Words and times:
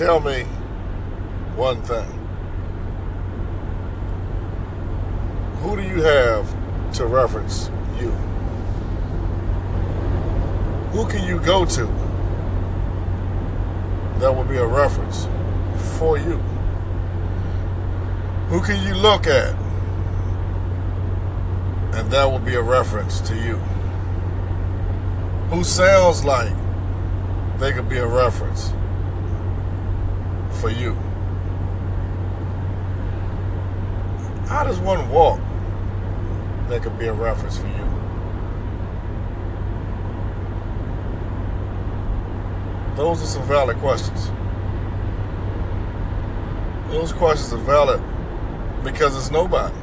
Tell 0.00 0.18
me 0.18 0.44
one 1.56 1.82
thing. 1.82 2.06
Who 5.58 5.76
do 5.76 5.82
you 5.82 6.00
have 6.00 6.48
to 6.94 7.04
reference 7.04 7.70
you? 8.00 8.08
Who 10.92 11.06
can 11.06 11.22
you 11.24 11.38
go 11.40 11.66
to 11.66 11.84
that 14.20 14.34
will 14.34 14.44
be 14.44 14.56
a 14.56 14.66
reference 14.66 15.28
for 15.98 16.16
you? 16.16 16.38
Who 18.48 18.62
can 18.62 18.82
you 18.82 18.94
look 18.94 19.26
at 19.26 19.54
and 21.92 22.10
that 22.10 22.24
will 22.24 22.38
be 22.38 22.54
a 22.54 22.62
reference 22.62 23.20
to 23.28 23.34
you? 23.34 23.56
Who 25.50 25.62
sounds 25.62 26.24
like 26.24 26.54
they 27.58 27.70
could 27.72 27.90
be 27.90 27.98
a 27.98 28.06
reference 28.06 28.72
for 30.60 30.70
you? 30.70 30.92
How 34.46 34.64
does 34.64 34.78
one 34.78 35.08
walk 35.10 35.40
that 36.68 36.82
could 36.82 36.98
be 36.98 37.06
a 37.06 37.12
reference 37.12 37.56
for 37.56 37.66
you? 37.66 37.86
Those 42.96 43.22
are 43.22 43.26
some 43.26 43.44
valid 43.44 43.78
questions. 43.78 44.30
Those 46.90 47.12
questions 47.12 47.52
are 47.54 47.64
valid 47.64 48.02
because 48.84 49.16
it's 49.16 49.30
nobody 49.30 49.74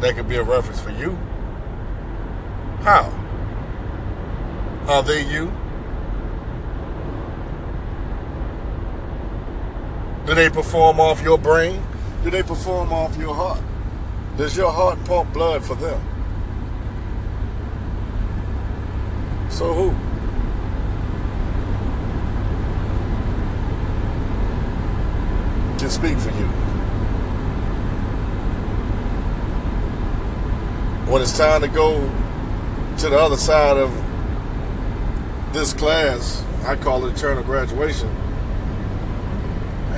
that 0.00 0.14
could 0.14 0.28
be 0.28 0.36
a 0.36 0.42
reference 0.42 0.80
for 0.80 0.90
you. 0.90 1.18
How? 2.82 3.10
Are 4.86 5.02
they 5.02 5.24
you? 5.24 5.52
Do 10.26 10.34
they 10.34 10.48
perform 10.48 11.00
off 11.00 11.20
your 11.22 11.36
brain? 11.36 11.82
Do 12.22 12.30
they 12.30 12.42
perform 12.42 12.92
off 12.92 13.16
your 13.16 13.34
heart? 13.34 13.60
Does 14.36 14.56
your 14.56 14.70
heart 14.70 15.04
pump 15.04 15.32
blood 15.32 15.64
for 15.64 15.74
them? 15.74 16.00
So 19.50 19.74
who? 19.74 19.90
Can 25.78 25.90
speak 25.90 26.16
for 26.18 26.30
you? 26.30 26.46
When 31.10 31.20
it's 31.20 31.36
time 31.36 31.60
to 31.62 31.68
go 31.68 32.00
to 32.98 33.08
the 33.10 33.18
other 33.18 33.36
side 33.36 33.76
of 33.76 33.90
this 35.52 35.74
class, 35.74 36.44
I 36.64 36.76
call 36.76 37.04
it 37.06 37.18
eternal 37.18 37.42
graduation. 37.42 38.08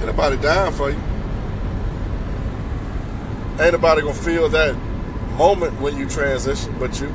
Ain't 0.05 0.15
nobody 0.15 0.37
dying 0.37 0.75
for 0.75 0.91
you. 0.91 1.01
Ain't 3.59 3.73
nobody 3.73 4.03
gonna 4.03 4.13
feel 4.13 4.51
that 4.51 4.77
moment 5.39 5.81
when 5.81 5.97
you 5.97 6.07
transition 6.07 6.77
but 6.79 7.01
you. 7.01 7.09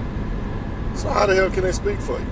So 0.95 1.07
how 1.09 1.27
the 1.27 1.35
hell 1.35 1.51
can 1.51 1.61
they 1.61 1.71
speak 1.71 1.99
for 1.99 2.17
you? 2.17 2.25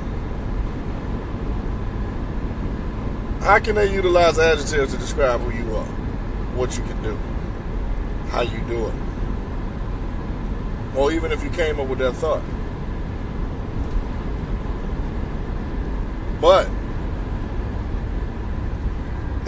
How 3.42 3.60
can 3.60 3.76
they 3.76 3.94
utilize 3.94 4.40
adjectives 4.40 4.94
to 4.94 5.00
describe 5.00 5.42
who 5.42 5.52
you 5.52 5.76
are, 5.76 5.86
what 6.56 6.76
you 6.76 6.84
can 6.86 7.04
do, 7.04 7.16
how 8.32 8.42
you 8.42 8.60
do 8.62 8.88
it? 8.88 8.96
Or 10.96 11.12
even 11.12 11.32
if 11.32 11.44
you 11.44 11.52
came 11.52 11.80
up 11.80 11.88
with 11.88 12.00
that 12.00 12.14
thought. 12.14 12.42
But 16.42 16.68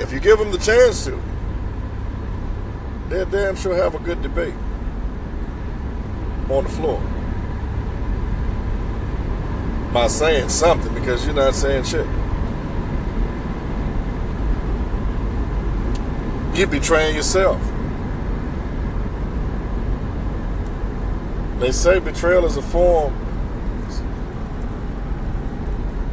if 0.01 0.13
you 0.13 0.19
give 0.19 0.39
them 0.39 0.51
the 0.51 0.57
chance 0.57 1.05
to, 1.05 1.21
they'll 3.09 3.25
damn 3.25 3.55
sure 3.55 3.75
have 3.75 3.95
a 3.95 3.99
good 3.99 4.21
debate 4.21 4.53
on 6.49 6.63
the 6.63 6.69
floor. 6.69 7.01
By 9.93 10.07
saying 10.07 10.49
something 10.49 10.93
because 10.93 11.25
you're 11.25 11.35
not 11.35 11.55
saying 11.55 11.83
shit. 11.83 12.05
You're 16.55 16.67
betraying 16.67 17.15
yourself. 17.15 17.61
They 21.59 21.71
say 21.71 21.99
betrayal 21.99 22.45
is 22.45 22.57
a 22.57 22.61
form. 22.61 23.13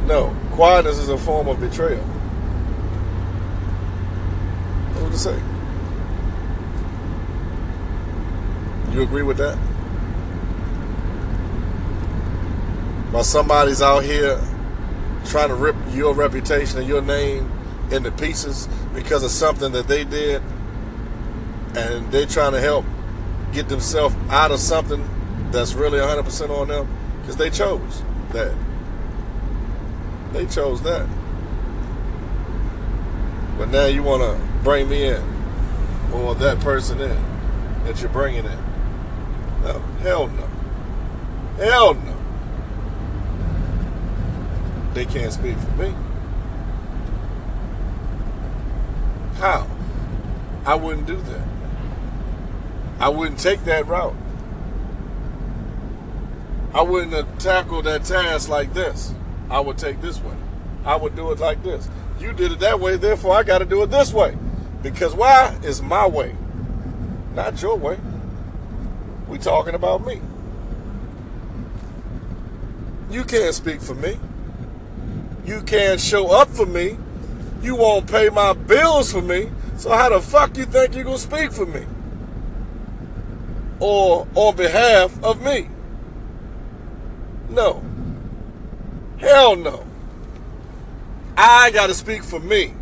No, 0.05 0.35
quietness 0.51 0.97
is 0.97 1.09
a 1.09 1.17
form 1.17 1.47
of 1.47 1.59
betrayal. 1.59 2.03
You 5.17 5.23
say? 5.23 5.41
You 8.91 9.01
agree 9.01 9.23
with 9.23 9.37
that? 9.37 9.55
While 13.09 13.23
somebody's 13.23 13.81
out 13.81 14.03
here 14.03 14.39
trying 15.25 15.49
to 15.49 15.55
rip 15.55 15.75
your 15.89 16.13
reputation 16.13 16.77
and 16.77 16.87
your 16.87 17.01
name 17.01 17.51
into 17.89 18.11
pieces 18.11 18.69
because 18.93 19.23
of 19.23 19.31
something 19.31 19.71
that 19.71 19.87
they 19.87 20.03
did, 20.03 20.43
and 21.75 22.11
they're 22.11 22.27
trying 22.27 22.51
to 22.51 22.61
help 22.61 22.85
get 23.53 23.69
themselves 23.69 24.15
out 24.29 24.51
of 24.51 24.59
something 24.59 25.03
that's 25.49 25.73
really 25.73 25.97
100% 25.97 26.49
on 26.51 26.67
them 26.67 26.87
because 27.21 27.37
they 27.37 27.49
chose 27.49 28.03
that. 28.33 28.55
They 30.33 30.45
chose 30.45 30.83
that. 30.83 31.09
But 33.57 33.69
now 33.69 33.87
you 33.87 34.03
want 34.03 34.21
to 34.21 34.56
bring 34.67 34.89
me 34.89 35.05
in 35.05 35.23
or 36.11 36.35
that 36.35 36.59
person 36.59 36.99
in 36.99 37.17
that 37.85 38.01
you're 38.01 38.09
bringing 38.09 38.43
in. 38.43 38.59
No, 39.63 39.79
hell 40.01 40.27
no. 40.27 40.45
Hell 41.55 41.93
no. 41.93 42.17
They 44.93 45.05
can't 45.05 45.31
speak 45.31 45.55
for 45.55 45.71
me. 45.81 45.95
How? 49.35 49.65
I 50.65 50.75
wouldn't 50.75 51.07
do 51.07 51.15
that. 51.15 51.47
I 52.99 53.07
wouldn't 53.07 53.39
take 53.39 53.63
that 53.63 53.87
route. 53.87 54.15
I 56.73 56.81
wouldn't 56.81 57.13
have 57.13 57.37
tackled 57.37 57.85
that 57.85 58.03
task 58.03 58.49
like 58.49 58.73
this. 58.73 59.13
I 59.49 59.61
would 59.61 59.77
take 59.77 60.01
this 60.01 60.19
way. 60.19 60.35
I 60.83 60.97
would 60.97 61.15
do 61.15 61.31
it 61.31 61.39
like 61.39 61.63
this. 61.63 61.87
You 62.19 62.33
did 62.33 62.51
it 62.51 62.59
that 62.59 62.81
way, 62.81 62.97
therefore 62.97 63.33
I 63.33 63.43
got 63.43 63.59
to 63.59 63.65
do 63.65 63.81
it 63.83 63.89
this 63.91 64.11
way. 64.11 64.35
Because 64.81 65.15
why? 65.15 65.57
It's 65.63 65.81
my 65.81 66.07
way, 66.07 66.35
not 67.33 67.61
your 67.61 67.77
way. 67.77 67.97
We 69.27 69.37
talking 69.37 69.75
about 69.75 70.05
me. 70.05 70.21
You 73.09 73.23
can't 73.23 73.53
speak 73.53 73.81
for 73.81 73.95
me. 73.95 74.17
You 75.45 75.61
can't 75.61 75.99
show 75.99 76.31
up 76.31 76.49
for 76.49 76.65
me. 76.65 76.97
You 77.61 77.75
won't 77.75 78.09
pay 78.09 78.29
my 78.29 78.53
bills 78.53 79.11
for 79.11 79.21
me. 79.21 79.49
So 79.77 79.91
how 79.91 80.09
the 80.09 80.21
fuck 80.21 80.57
you 80.57 80.65
think 80.65 80.95
you're 80.95 81.03
gonna 81.03 81.17
speak 81.17 81.51
for 81.51 81.65
me? 81.65 81.85
Or 83.79 84.27
on 84.35 84.55
behalf 84.55 85.23
of 85.23 85.41
me? 85.41 85.69
No. 87.49 87.83
Hell 89.19 89.55
no. 89.55 89.85
I 91.37 91.71
got 91.71 91.87
to 91.87 91.93
speak 91.93 92.23
for 92.23 92.39
me. 92.39 92.73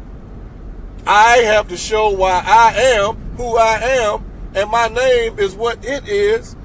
I 1.07 1.37
have 1.37 1.67
to 1.69 1.77
show 1.77 2.09
why 2.09 2.43
I 2.45 2.73
am 2.75 3.15
who 3.37 3.57
I 3.57 3.75
am, 3.75 4.25
and 4.55 4.69
my 4.71 4.87
name 4.87 5.37
is 5.37 5.53
what 5.53 5.85
it 5.85 6.07
is, 6.07 6.55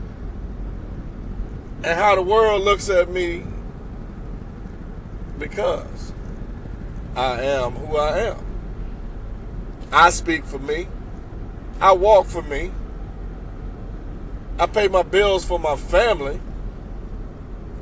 and 1.83 1.99
how 1.99 2.15
the 2.15 2.23
world 2.23 2.63
looks 2.63 2.89
at 2.89 3.11
me 3.11 3.45
because 5.39 6.13
I 7.17 7.43
am 7.43 7.73
who 7.73 7.97
I 7.97 8.19
am. 8.19 8.47
I 9.93 10.11
speak 10.11 10.45
for 10.45 10.59
me. 10.59 10.87
I 11.81 11.93
walk 11.93 12.27
for 12.27 12.43
me. 12.43 12.71
I 14.59 14.67
pay 14.67 14.89
my 14.89 15.03
bills 15.03 15.45
for 15.45 15.59
my 15.59 15.75
family. 15.77 16.39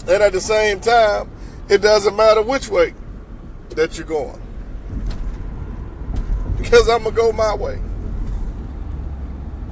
And 0.09 0.23
at 0.23 0.33
the 0.33 0.41
same 0.41 0.81
time, 0.81 1.31
it 1.69 1.83
doesn't 1.83 2.17
matter 2.17 2.41
which 2.41 2.69
way 2.69 2.95
that 3.71 3.99
you're 3.99 4.07
going. 4.07 4.41
Because 6.59 6.89
I'm 6.89 7.05
going 7.05 7.15
to 7.15 7.21
go 7.21 7.33
my 7.33 7.55
way. 7.55 7.81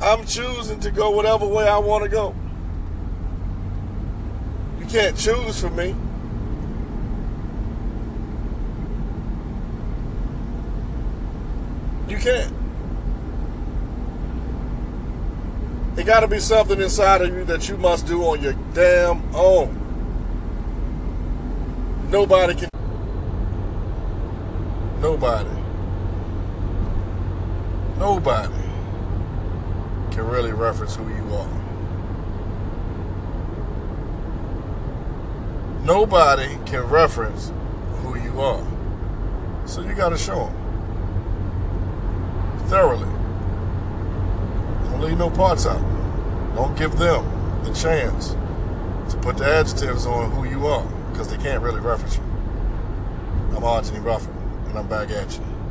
I'm 0.00 0.24
choosing 0.24 0.78
to 0.80 0.90
go 0.90 1.10
whatever 1.10 1.46
way 1.46 1.68
I 1.68 1.78
want 1.78 2.04
to 2.04 2.08
go. 2.08 2.34
You 4.78 4.86
can't 4.86 5.16
choose 5.16 5.60
for 5.60 5.70
me. 5.70 5.94
You 12.08 12.18
can't. 12.18 12.54
It 15.98 16.04
got 16.04 16.20
to 16.20 16.28
be 16.28 16.38
something 16.38 16.80
inside 16.80 17.22
of 17.22 17.34
you 17.34 17.44
that 17.44 17.68
you 17.68 17.76
must 17.78 18.06
do 18.06 18.22
on 18.22 18.42
your 18.42 18.52
damn 18.74 19.34
own. 19.34 19.82
Nobody 22.10 22.54
can. 22.54 22.68
Nobody 25.00 25.65
nobody 27.98 28.54
can 30.10 30.26
really 30.26 30.52
reference 30.52 30.96
who 30.96 31.08
you 31.08 31.34
are. 31.34 31.48
Nobody 35.84 36.58
can 36.66 36.82
reference 36.88 37.52
who 38.02 38.18
you 38.18 38.40
are. 38.40 38.66
So 39.66 39.82
you 39.82 39.94
got 39.94 40.10
to 40.10 40.18
show 40.18 40.46
them 40.46 40.66
thoroughly. 42.68 43.08
Don't 44.90 45.00
leave 45.00 45.18
no 45.18 45.30
parts 45.30 45.66
out. 45.66 45.80
Don't 46.54 46.76
give 46.76 46.96
them 46.98 47.24
the 47.64 47.72
chance 47.72 48.30
to 49.10 49.18
put 49.20 49.36
the 49.36 49.44
adjectives 49.44 50.06
on 50.06 50.32
who 50.32 50.44
you 50.44 50.66
are 50.66 50.84
because 51.10 51.28
they 51.28 51.36
can't 51.36 51.62
really 51.62 51.80
reference 51.80 52.16
you. 52.16 52.22
I'm 53.56 53.62
Anthony 53.62 54.00
Ruffin, 54.00 54.34
and 54.68 54.78
I'm 54.78 54.88
back 54.88 55.10
at 55.10 55.32
you. 55.38 55.55